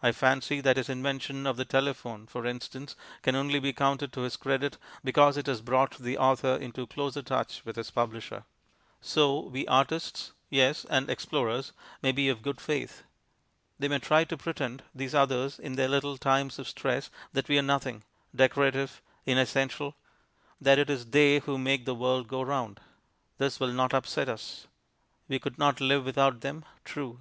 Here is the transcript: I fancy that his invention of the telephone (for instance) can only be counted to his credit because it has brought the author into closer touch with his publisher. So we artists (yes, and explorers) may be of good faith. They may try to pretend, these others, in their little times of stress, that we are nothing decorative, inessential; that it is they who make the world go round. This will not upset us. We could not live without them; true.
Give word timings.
I 0.00 0.12
fancy 0.12 0.60
that 0.60 0.76
his 0.76 0.88
invention 0.88 1.44
of 1.44 1.56
the 1.56 1.64
telephone 1.64 2.28
(for 2.28 2.46
instance) 2.46 2.94
can 3.22 3.34
only 3.34 3.58
be 3.58 3.72
counted 3.72 4.12
to 4.12 4.20
his 4.20 4.36
credit 4.36 4.78
because 5.02 5.36
it 5.36 5.48
has 5.48 5.60
brought 5.60 5.98
the 5.98 6.16
author 6.16 6.54
into 6.54 6.86
closer 6.86 7.20
touch 7.20 7.64
with 7.64 7.74
his 7.74 7.90
publisher. 7.90 8.44
So 9.00 9.40
we 9.40 9.66
artists 9.66 10.30
(yes, 10.50 10.86
and 10.88 11.10
explorers) 11.10 11.72
may 12.00 12.12
be 12.12 12.28
of 12.28 12.42
good 12.42 12.60
faith. 12.60 13.02
They 13.76 13.88
may 13.88 13.98
try 13.98 14.22
to 14.22 14.36
pretend, 14.36 14.84
these 14.94 15.16
others, 15.16 15.58
in 15.58 15.74
their 15.74 15.88
little 15.88 16.16
times 16.16 16.60
of 16.60 16.68
stress, 16.68 17.10
that 17.32 17.48
we 17.48 17.58
are 17.58 17.62
nothing 17.62 18.04
decorative, 18.32 19.02
inessential; 19.24 19.96
that 20.60 20.78
it 20.78 20.88
is 20.90 21.06
they 21.06 21.40
who 21.40 21.58
make 21.58 21.86
the 21.86 21.94
world 21.96 22.28
go 22.28 22.40
round. 22.40 22.78
This 23.38 23.58
will 23.58 23.72
not 23.72 23.92
upset 23.92 24.28
us. 24.28 24.68
We 25.26 25.40
could 25.40 25.58
not 25.58 25.80
live 25.80 26.04
without 26.04 26.42
them; 26.42 26.64
true. 26.84 27.18